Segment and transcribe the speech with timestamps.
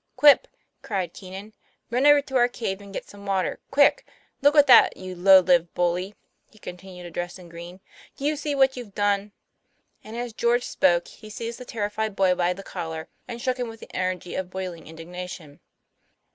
[0.15, 0.47] 'Quip!"
[0.81, 1.53] cried Keenan,"
[1.91, 4.03] run over to our cave and get some water quick!
[4.41, 6.15] Look at that, you low lived bully,"
[6.49, 7.81] he continued, addressing Green.
[8.17, 9.31] "Do you see what you've done?"
[10.03, 13.67] And as George spoke he seized the terrified boy by the collar, and shook him
[13.69, 15.59] with the energy of boiling indignation.